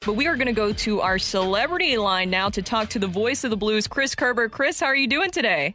[0.00, 3.06] But we are going to go to our celebrity line now to talk to the
[3.06, 4.48] voice of the blues, Chris Kerber.
[4.50, 5.74] Chris, how are you doing today?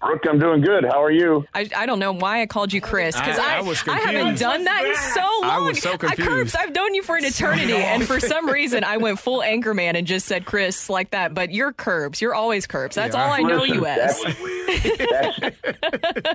[0.00, 0.84] Brooke, I'm doing good.
[0.84, 1.44] How are you?
[1.52, 4.38] I, I don't know why I called you Chris because I, I- I I haven't
[4.38, 5.50] done that in so long.
[5.50, 6.54] I was so confused.
[6.54, 9.96] Kerbs, I've known you for an eternity, and for some reason I went full anchorman
[9.96, 11.34] and just said Chris like that.
[11.34, 12.20] But you're Kerbs.
[12.20, 12.94] You're always Kerbs.
[12.94, 13.24] That's Yeah.
[13.26, 14.22] all I know Listen, you as.
[14.22, 15.42] That's,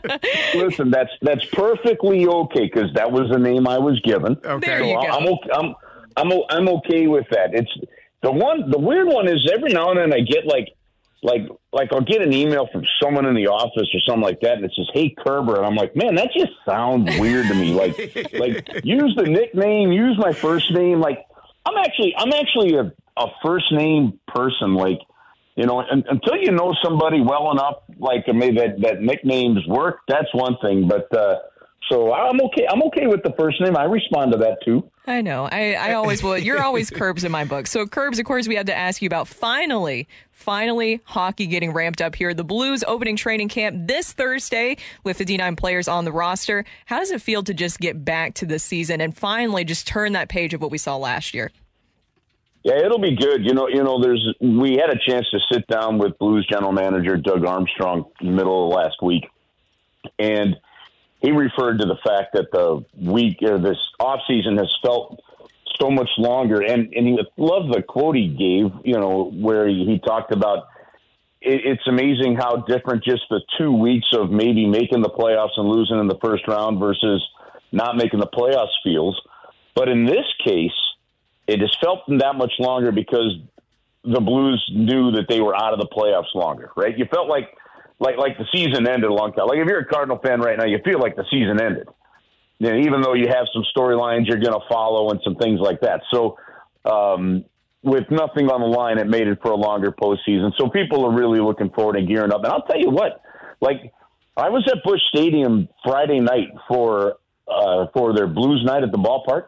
[0.04, 4.38] that's, listen, that's that's perfectly okay because that was the name I was given.
[4.44, 4.68] Okay.
[4.68, 5.08] There you So go.
[5.08, 5.76] I'm okay, I'm
[6.18, 7.54] I'm o- I'm okay with that.
[7.54, 7.72] It's
[8.22, 8.70] the one.
[8.70, 10.70] The weird one is every now and then I get like
[11.22, 14.54] like like I'll get an email from someone in the office or something like that,
[14.58, 17.74] and it says, "Hey Kerber," and I'm like, "Man, that just sounds weird to me."
[17.74, 17.98] Like
[18.34, 21.00] like use the nickname, use my first name.
[21.00, 21.26] Like
[21.66, 24.76] I'm actually I'm actually a, a first name person.
[24.76, 25.00] Like
[25.56, 30.00] you know, un until you know somebody well enough, like maybe that that nicknames work.
[30.08, 31.16] That's one thing, but.
[31.18, 31.40] uh
[31.90, 32.66] so I'm okay.
[32.70, 33.76] I'm okay with the first name.
[33.76, 34.90] I respond to that too.
[35.06, 35.50] I know.
[35.52, 36.38] I, I always will.
[36.38, 37.68] You're always Kerbs in my book.
[37.68, 42.02] So, Kerbs, of course, we had to ask you about finally, finally, hockey getting ramped
[42.02, 42.34] up here.
[42.34, 46.64] The Blues opening training camp this Thursday with 59 players on the roster.
[46.86, 50.14] How does it feel to just get back to the season and finally just turn
[50.14, 51.52] that page of what we saw last year?
[52.64, 53.46] Yeah, it'll be good.
[53.46, 56.72] You know, you know, there's we had a chance to sit down with Blues general
[56.72, 59.26] manager Doug Armstrong in the middle of last week,
[60.18, 60.56] and
[61.24, 65.24] he referred to the fact that the week or this off season has felt
[65.82, 68.72] so much longer, and and he loved the quote he gave.
[68.86, 70.68] You know, where he, he talked about
[71.42, 75.68] it, it's amazing how different just the two weeks of maybe making the playoffs and
[75.68, 77.26] losing in the first round versus
[77.72, 79.20] not making the playoffs feels.
[79.76, 80.72] But in this case,
[81.48, 83.40] it has felt that much longer because
[84.04, 86.98] the Blues knew that they were out of the playoffs longer, right?
[86.98, 87.56] You felt like
[88.04, 89.48] like like the season ended a long time.
[89.48, 91.88] Like if you're a Cardinal fan right now, you feel like the season ended.
[92.60, 96.02] Even though you have some storylines you're going to follow and some things like that.
[96.14, 96.38] So
[96.86, 97.46] um,
[97.82, 100.52] with nothing on the line, it made it for a longer postseason.
[100.58, 102.44] So people are really looking forward and gearing up.
[102.44, 103.22] And I'll tell you what,
[103.62, 103.94] like
[104.36, 107.16] I was at Busch Stadium Friday night for
[107.48, 109.48] uh, for their Blues night at the ballpark.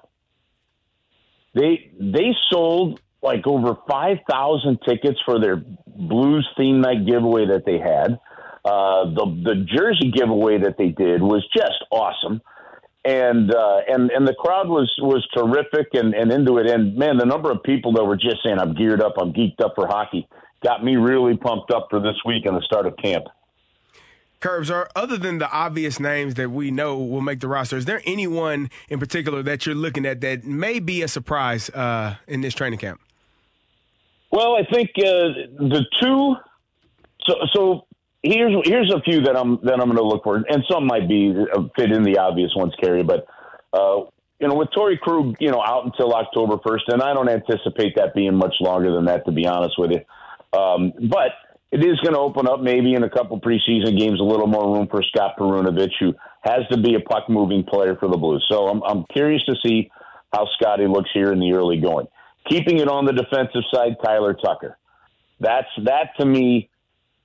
[1.54, 7.66] They they sold like over five thousand tickets for their Blues theme night giveaway that
[7.66, 8.20] they had.
[8.66, 12.42] Uh, the the jersey giveaway that they did was just awesome,
[13.06, 16.66] and uh, and and the crowd was was terrific and, and into it.
[16.66, 19.62] And man, the number of people that were just saying, "I'm geared up, I'm geeked
[19.64, 20.28] up for hockey,"
[20.64, 23.26] got me really pumped up for this week and the start of camp.
[24.42, 27.86] Kerbs, are other than the obvious names that we know will make the roster, is
[27.86, 32.42] there anyone in particular that you're looking at that may be a surprise uh, in
[32.42, 33.00] this training camp?
[34.32, 36.36] Well, I think uh, the two.
[37.28, 37.88] So, so
[38.26, 41.08] here's here's a few that I'm that I'm going to look for, and some might
[41.08, 43.04] be uh, fit in the obvious ones, Kerry.
[43.04, 43.28] But
[43.74, 44.06] uh,
[44.40, 47.96] you know, with Torey Krug, you know, out until October first, and I don't anticipate
[47.96, 50.60] that being much longer than that, to be honest with you.
[50.60, 51.32] Um, but
[51.72, 54.76] it is going to open up maybe in a couple preseason games a little more
[54.76, 58.46] room for Scott Perunovich, who has to be a puck moving player for the Blues.
[58.50, 59.90] So I'm I'm curious to see
[60.34, 62.08] how Scotty looks here in the early going.
[62.50, 64.78] Keeping it on the defensive side, Tyler Tucker.
[65.40, 66.70] That's that to me.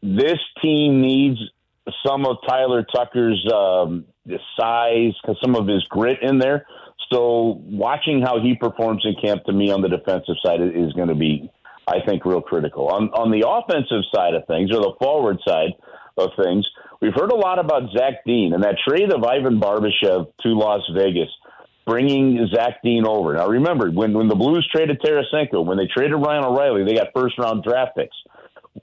[0.02, 1.38] This team needs
[2.06, 4.04] some of Tyler Tucker's um,
[4.58, 5.12] size,
[5.42, 6.66] some of his grit in there.
[7.12, 11.08] So watching how he performs in camp to me on the defensive side is going
[11.08, 11.50] to be,
[11.88, 12.88] I think, real critical.
[12.88, 15.72] On on the offensive side of things, or the forward side
[16.16, 16.68] of things,
[17.00, 20.82] we've heard a lot about Zach Dean and that trade of Ivan Barbashev to Las
[20.94, 21.28] Vegas
[21.86, 23.34] bringing Zach Dean over.
[23.34, 27.08] Now, remember, when, when the Blues traded Tarasenko, when they traded Ryan O'Reilly, they got
[27.14, 28.16] first round draft picks.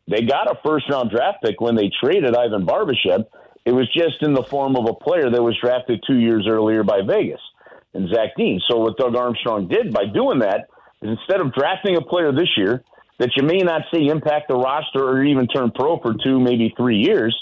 [0.08, 3.26] They got a first round draft pick when they traded Ivan Barbashev.
[3.66, 6.84] It was just in the form of a player that was drafted two years earlier
[6.84, 7.42] by Vegas
[7.94, 8.62] and Zach Dean.
[8.70, 10.68] So, what Doug Armstrong did by doing that
[11.02, 12.84] is instead of drafting a player this year
[13.20, 16.74] that you may not see impact the roster or even turn pro for two, maybe
[16.78, 17.36] three years,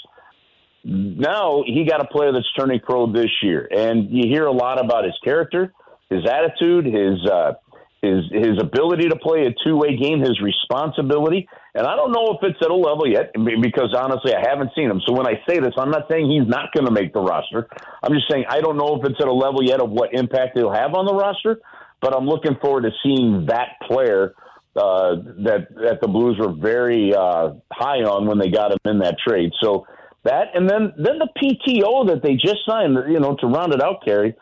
[0.84, 4.82] now he got a player that's turning pro this year, and you hear a lot
[4.82, 5.72] about his character,
[6.08, 7.54] his attitude, his uh,
[8.02, 11.48] his his ability to play a two way game, his responsibility.
[11.76, 14.90] And I don't know if it's at a level yet because honestly, I haven't seen
[14.90, 15.02] him.
[15.06, 17.68] So when I say this, I'm not saying he's not going to make the roster.
[18.02, 20.56] I'm just saying I don't know if it's at a level yet of what impact
[20.56, 21.60] he'll have on the roster.
[22.00, 24.34] But I'm looking forward to seeing that player
[24.74, 28.98] uh, that that the Blues were very uh, high on when they got him in
[29.00, 29.52] that trade.
[29.62, 29.86] So
[30.24, 33.82] that, and then then the PTO that they just signed, you know, to round it
[33.82, 34.34] out, Carey,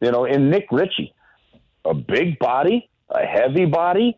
[0.00, 1.14] you know, in Nick Ritchie,
[1.84, 4.16] a big body, a heavy body,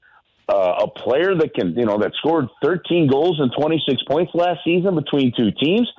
[0.48, 4.60] uh, a player that can, you know, that scored 13 goals and 26 points last
[4.64, 5.90] season between two teams.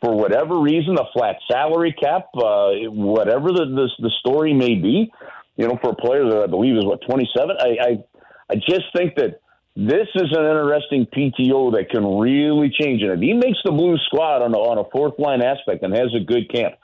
[0.00, 5.12] For whatever reason, a flat salary cap, uh, whatever the, the the story may be,
[5.56, 7.56] you know, for a player that I believe is what 27.
[7.60, 8.04] I I,
[8.50, 9.38] I just think that
[9.76, 13.10] this is an interesting PTO that can really change it.
[13.10, 16.12] If he makes the blue squad on a, on a fourth line aspect and has
[16.14, 16.74] a good camp,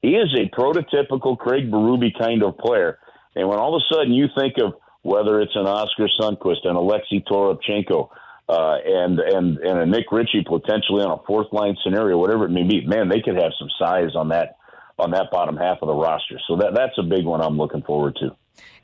[0.00, 2.98] he is a prototypical Craig Berube kind of player.
[3.34, 6.76] And when all of a sudden you think of whether it's an Oskar Sundqvist, and
[6.76, 8.08] Alexey Toropchenko
[8.48, 12.50] uh, and and and a Nick Ritchie potentially on a fourth line scenario, whatever it
[12.50, 14.56] may be, man, they could have some size on that
[14.98, 16.38] on that bottom half of the roster.
[16.46, 18.36] So that that's a big one I'm looking forward to.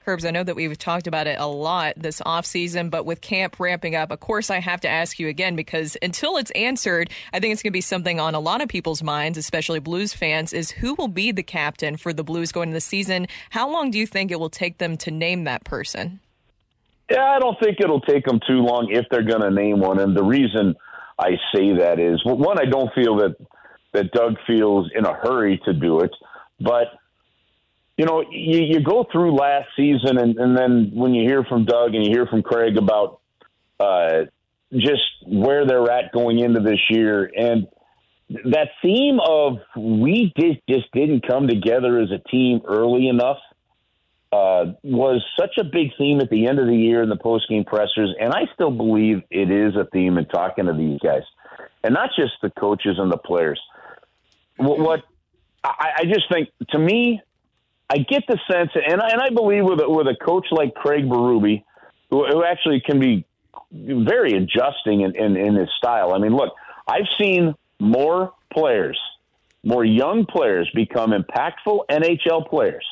[0.06, 3.58] Kerbs, I know that we've talked about it a lot this offseason, but with camp
[3.58, 7.40] ramping up, of course, I have to ask you again because until it's answered, I
[7.40, 10.52] think it's going to be something on a lot of people's minds, especially Blues fans,
[10.52, 13.28] is who will be the captain for the Blues going into the season?
[13.48, 16.20] How long do you think it will take them to name that person?
[17.10, 19.98] Yeah, I don't think it'll take them too long if they're going to name one.
[20.00, 20.74] And the reason
[21.18, 23.36] I say that is, well, one, I don't feel that
[23.94, 26.14] that Doug feels in a hurry to do it,
[26.60, 26.88] but
[27.96, 31.64] you know, you, you go through last season, and, and then when you hear from
[31.64, 33.20] Doug and you hear from Craig about
[33.78, 34.24] uh,
[34.72, 37.68] just where they're at going into this year, and
[38.28, 43.38] that theme of we just, just didn't come together as a team early enough
[44.32, 47.48] uh, was such a big theme at the end of the year in the post
[47.48, 51.22] game pressers, and I still believe it is a theme in talking to these guys,
[51.84, 53.60] and not just the coaches and the players.
[54.56, 55.04] What, what
[55.62, 57.20] I, I just think to me,
[57.90, 60.74] I get the sense, and I, and I believe with a, with a coach like
[60.74, 61.62] Craig Berube,
[62.10, 63.26] who, who actually can be
[63.70, 66.12] very adjusting in, in, in his style.
[66.14, 66.54] I mean, look,
[66.86, 68.98] I've seen more players,
[69.62, 72.86] more young players become impactful NHL players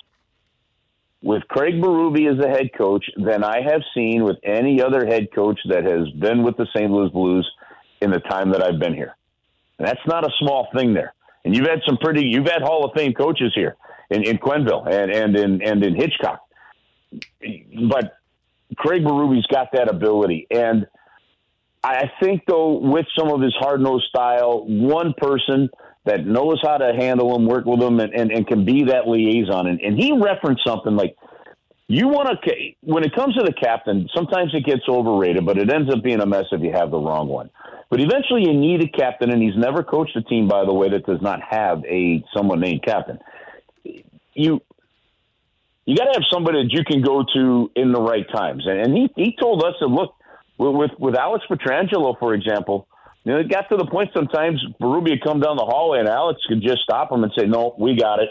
[1.22, 5.28] with Craig Berube as the head coach than I have seen with any other head
[5.32, 6.90] coach that has been with the St.
[6.90, 7.48] Louis Blues
[8.00, 9.16] in the time that I've been here.
[9.78, 11.14] And that's not a small thing there.
[11.44, 13.76] And you've had some pretty, you've had Hall of Fame coaches here
[14.10, 16.40] in, in Quenneville and, and in and in Hitchcock.
[17.90, 18.18] But
[18.76, 20.46] Craig Berube's got that ability.
[20.50, 20.86] And
[21.82, 25.68] I think though with some of his hard nosed style, one person
[26.04, 29.08] that knows how to handle him, work with him and, and, and can be that
[29.08, 29.66] liaison.
[29.66, 31.16] And, and he referenced something like
[31.88, 35.70] you want to when it comes to the captain, sometimes it gets overrated, but it
[35.70, 37.50] ends up being a mess if you have the wrong one.
[37.92, 40.88] But eventually, you need a captain, and he's never coached a team, by the way,
[40.88, 43.20] that does not have a someone named captain
[44.34, 44.60] you
[45.84, 48.66] you got to have somebody that you can go to in the right times.
[48.66, 50.14] And, and he he told us that look
[50.58, 52.86] with with Alex Pietrangelo, for example.
[53.24, 56.08] You know, it got to the point sometimes Berube would come down the hallway and
[56.08, 58.30] Alex could just stop him and say, "No, we got it,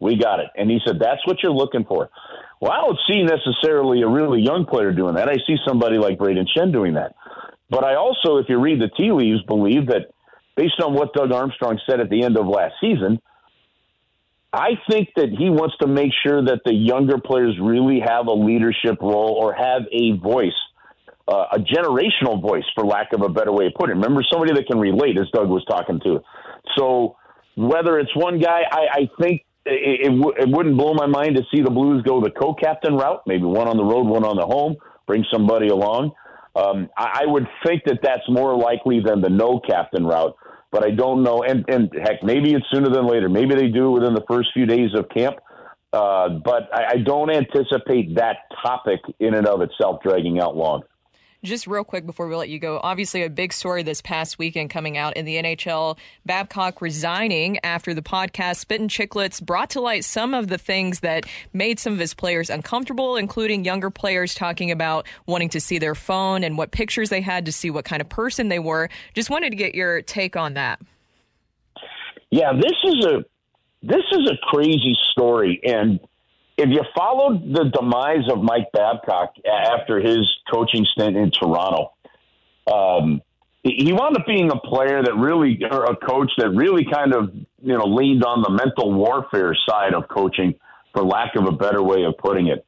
[0.00, 2.10] we got it." And he said, "That's what you're looking for."
[2.60, 5.28] Well, I don't see necessarily a really young player doing that.
[5.28, 7.14] I see somebody like Brayden Schenn doing that.
[7.72, 10.12] But I also, if you read the tea leaves, believe that
[10.56, 13.18] based on what Doug Armstrong said at the end of last season,
[14.52, 18.32] I think that he wants to make sure that the younger players really have a
[18.34, 20.60] leadership role or have a voice,
[21.26, 24.00] uh, a generational voice, for lack of a better way of putting it.
[24.00, 26.20] Remember, somebody that can relate, as Doug was talking to.
[26.76, 27.16] So
[27.56, 31.42] whether it's one guy, I, I think it, it, it wouldn't blow my mind to
[31.54, 34.44] see the Blues go the co-captain route, maybe one on the road, one on the
[34.44, 34.76] home,
[35.06, 36.12] bring somebody along.
[36.54, 40.36] Um, I, I would think that that's more likely than the no captain route
[40.72, 41.44] but I don't know.
[41.44, 43.28] And, and heck, maybe it's sooner than later.
[43.28, 45.36] Maybe they do it within the first few days of camp.
[45.92, 50.82] Uh, but I, I don't anticipate that topic in and of itself dragging out long.
[51.44, 54.70] Just real quick before we let you go, obviously a big story this past weekend
[54.70, 55.98] coming out in the NHL.
[56.24, 61.24] Babcock resigning after the podcast Spittin' Chicklets brought to light some of the things that
[61.52, 65.96] made some of his players uncomfortable, including younger players talking about wanting to see their
[65.96, 68.88] phone and what pictures they had to see what kind of person they were.
[69.12, 70.80] Just wanted to get your take on that.
[72.30, 73.24] Yeah, this is a
[73.82, 75.98] this is a crazy story and
[76.62, 81.92] if you followed the demise of Mike Babcock after his coaching stint in Toronto,
[82.72, 83.20] um,
[83.64, 87.32] he wound up being a player that really, or a coach that really kind of,
[87.62, 90.54] you know, leaned on the mental warfare side of coaching,
[90.92, 92.64] for lack of a better way of putting it.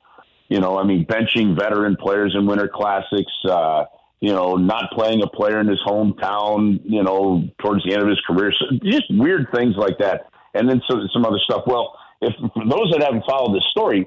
[0.49, 3.33] You know, I mean, benching veteran players in winter classics.
[3.49, 3.87] Uh,
[4.21, 6.81] you know, not playing a player in his hometown.
[6.85, 10.29] You know, towards the end of his career, so just weird things like that.
[10.55, 11.65] And then some some other stuff.
[11.67, 14.07] Well, if for those that haven't followed this story,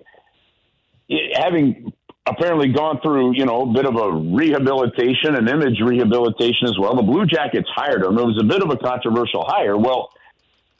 [1.33, 1.93] having
[2.27, 6.95] apparently gone through, you know, a bit of a rehabilitation and image rehabilitation as well.
[6.95, 8.17] The Blue Jackets hired him.
[8.17, 9.77] It was a bit of a controversial hire.
[9.77, 10.11] Well,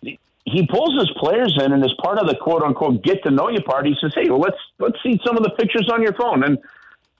[0.01, 3.49] he pulls his players in, and as part of the quote unquote get to know
[3.49, 6.13] you part, he says, "Hey, well, let's let's see some of the pictures on your
[6.13, 6.57] phone." And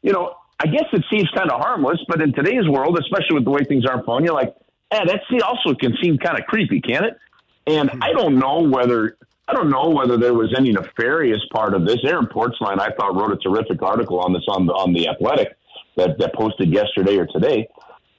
[0.02, 3.44] you know, I guess it seems kind of harmless, but in today's world, especially with
[3.44, 4.56] the way things are on phone, you're like,
[4.92, 7.18] "Eh, that also can seem kind of creepy, can it?"
[7.66, 11.86] And I don't know whether I don't know whether there was any nefarious part of
[11.86, 11.98] this.
[12.04, 15.56] Aaron Portzline, I thought, wrote a terrific article on this on the on the Athletic
[15.96, 17.70] that, that posted yesterday or today.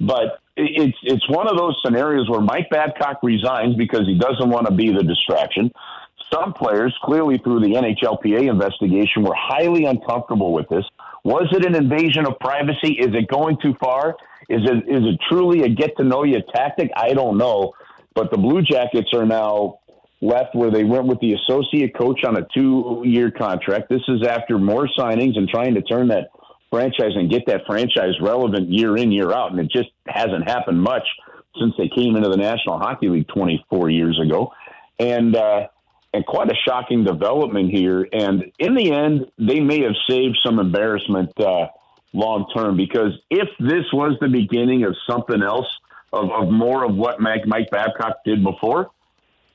[0.00, 4.66] But it's it's one of those scenarios where Mike Babcock resigns because he doesn't want
[4.66, 5.70] to be the distraction.
[6.32, 10.84] Some players, clearly through the NHLPA investigation, were highly uncomfortable with this.
[11.24, 12.92] Was it an invasion of privacy?
[12.92, 14.16] Is it going too far?
[14.48, 16.90] Is it is it truly a get to know you tactic?
[16.96, 17.74] I don't know.
[18.14, 19.80] But the Blue Jackets are now
[20.20, 23.88] left where they went with the associate coach on a two year contract.
[23.88, 26.30] This is after more signings and trying to turn that
[26.70, 29.52] franchise and get that franchise relevant year in, year out.
[29.52, 31.06] And it just hasn't happened much
[31.58, 34.52] since they came into the National Hockey League 24 years ago.
[34.98, 35.68] And, uh,
[36.12, 38.06] and quite a shocking development here.
[38.12, 41.66] And in the end, they may have saved some embarrassment uh,
[42.12, 45.66] long term because if this was the beginning of something else,
[46.12, 48.90] of, of more of what Mike, Mike Babcock did before,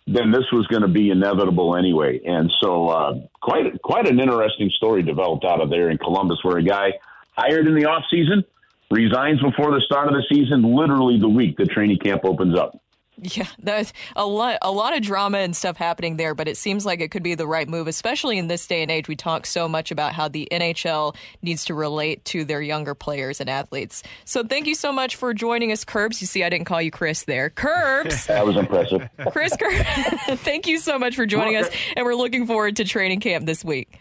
[0.05, 2.19] then this was going to be inevitable anyway.
[2.25, 6.57] And so, uh, quite quite an interesting story developed out of there in Columbus, where
[6.57, 6.93] a guy
[7.37, 8.43] hired in the off season
[8.91, 12.79] resigns before the start of the season, literally the week the training camp opens up.
[13.35, 16.85] Yeah, there's a lot, a lot of drama and stuff happening there, but it seems
[16.85, 19.07] like it could be the right move, especially in this day and age.
[19.07, 23.39] We talk so much about how the NHL needs to relate to their younger players
[23.39, 24.03] and athletes.
[24.25, 26.21] So thank you so much for joining us, Kerbs.
[26.21, 27.49] You see, I didn't call you Chris there.
[27.49, 28.27] Kerbs.
[28.27, 29.09] that was impressive.
[29.31, 33.19] Chris Kerbs, thank you so much for joining us, and we're looking forward to training
[33.19, 33.99] camp this week.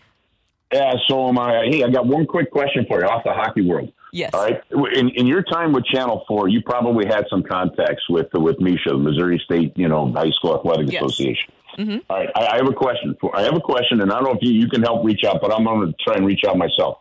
[0.73, 1.67] Yeah, so am I.
[1.71, 3.93] Hey, I got one quick question for you off the hockey world.
[4.13, 4.31] Yes.
[4.35, 4.63] All right.
[4.95, 8.87] In, in your time with Channel Four, you probably had some contacts with with MSHSAA,
[8.87, 11.03] the Missouri State, you know, High School Athletic yes.
[11.03, 11.53] Association.
[11.79, 11.99] Mm-hmm.
[12.11, 12.29] All right.
[12.35, 13.17] I, I, have a question.
[13.21, 15.25] For, I have a question, and I don't know if you, you can help reach
[15.25, 16.99] out, but I'm going to try and reach out myself.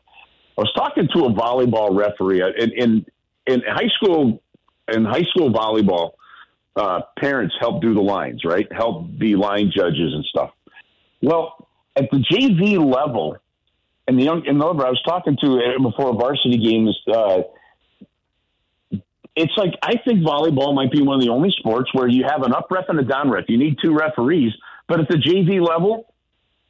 [0.57, 3.05] I was talking to a volleyball referee in in,
[3.45, 4.41] in high school.
[4.91, 6.11] In high school volleyball,
[6.75, 8.67] uh, parents help do the lines, right?
[8.71, 10.51] Help be line judges and stuff.
[11.21, 13.37] Well, at the JV level,
[14.07, 17.41] and the young and the I was talking to uh, before a varsity game uh,
[19.35, 22.43] it's like I think volleyball might be one of the only sports where you have
[22.43, 23.45] an up ref and a down ref.
[23.47, 24.51] You need two referees,
[24.87, 26.13] but at the JV level,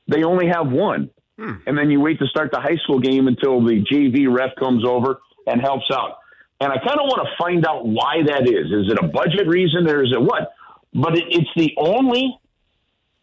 [0.07, 1.09] they only have one.
[1.39, 1.53] Hmm.
[1.65, 4.85] And then you wait to start the high school game until the JV ref comes
[4.85, 6.19] over and helps out.
[6.59, 8.67] And I kind of want to find out why that is.
[8.67, 10.53] Is it a budget reason or is it what?
[10.93, 12.37] But it, it's the only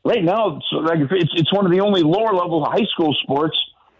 [0.05, 0.57] right now.
[0.57, 3.57] It's like it's it's one of the only lower level high school sports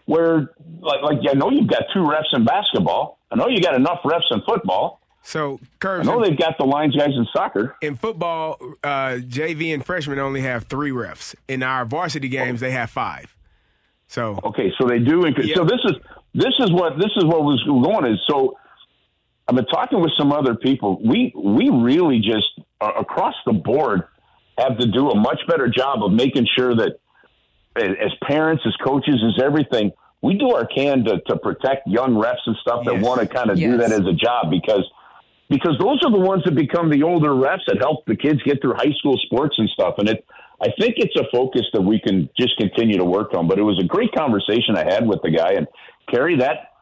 [0.09, 0.49] where
[0.81, 3.19] like like I know you've got two refs in basketball.
[3.31, 4.99] I know you got enough refs in football.
[5.21, 7.75] So, Kerbs, I know they've got the lines guys in soccer.
[7.81, 11.35] In football, uh, JV and freshmen only have three refs.
[11.47, 13.35] In our varsity games, they have five.
[14.07, 15.21] So okay, so they do.
[15.21, 15.93] Inc- So this is
[16.33, 18.57] this is what this is what was going is so.
[19.47, 20.99] I've been talking with some other people.
[21.03, 22.47] We we really just
[22.81, 24.03] uh, across the board
[24.57, 26.97] have to do a much better job of making sure that
[27.75, 32.45] as parents, as coaches, as everything, we do our can to, to protect young refs
[32.45, 33.03] and stuff that yes.
[33.03, 33.71] want to kind of yes.
[33.71, 34.83] do that as a job because
[35.49, 38.61] because those are the ones that become the older refs that help the kids get
[38.61, 39.95] through high school sports and stuff.
[39.97, 40.23] And it,
[40.61, 43.47] I think it's a focus that we can just continue to work on.
[43.47, 45.67] But it was a great conversation I had with the guy and
[46.11, 46.37] Carey.
[46.37, 46.73] That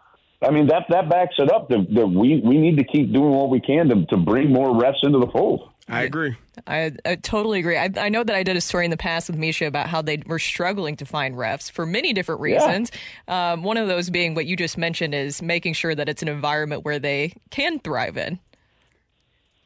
[0.42, 3.32] I mean that that backs it up that, that we we need to keep doing
[3.32, 5.72] what we can to to bring more refs into the fold.
[5.90, 6.36] I agree.
[6.66, 7.78] I, I totally agree.
[7.78, 10.02] I, I, know that I did a story in the past with MSHSAA about how
[10.02, 12.92] they were struggling to find refs for many different reasons.
[13.28, 13.54] Yeah.
[13.54, 16.28] Um, one of those being what you just mentioned is making sure that it's an
[16.28, 18.40] environment where they can thrive in.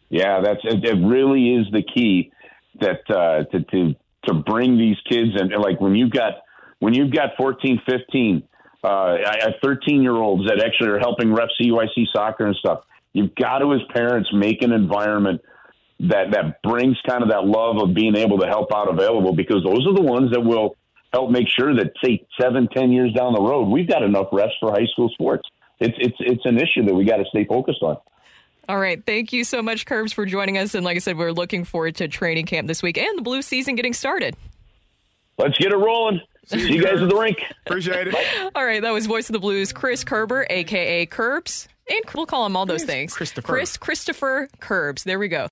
[0.09, 0.83] Yeah, that's it.
[0.83, 2.31] it really is the key
[2.79, 6.33] that uh, to to to bring these kids and like when you've got
[6.79, 8.43] when you've got 14, 15,
[8.83, 12.83] uh, I have 13 year olds that actually are helping ref CYC soccer and stuff.
[13.13, 15.41] You've got to, as parents, make an environment
[16.09, 19.63] that that brings kind of that love of being able to help out available because
[19.63, 20.75] those are the ones that will
[21.13, 24.51] help make sure that say seven, ten years down the road, we've got enough refs
[24.59, 25.47] for high school sports.
[25.79, 27.97] It's it's it's an issue that we got to stay focused on.
[28.69, 29.03] All right.
[29.05, 30.75] Thank you so much, Kerbs, for joining us.
[30.75, 33.41] And like I said, we're looking forward to training camp this week and the blue
[33.41, 34.35] season getting started.
[35.37, 36.21] Let's get it rolling.
[36.45, 37.37] See you guys at the rink.
[37.65, 38.15] Appreciate it.
[38.55, 41.67] All right, that was Voice of the Blues, Chris Kerber, aka Kerbs.
[41.89, 43.13] And we'll call him all those things.
[43.13, 43.47] Christopher.
[43.47, 45.03] Chris Christopher Kerbs.
[45.03, 45.49] There we go.